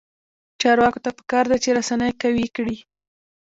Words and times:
چارواکو 0.61 0.99
ته 1.05 1.09
پکار 1.17 1.45
ده 1.51 1.57
چې، 1.63 1.69
رسنۍ 1.77 2.11
قوي 2.21 2.47
کړي. 2.55 2.77